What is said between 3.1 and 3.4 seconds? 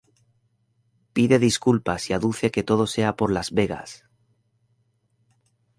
por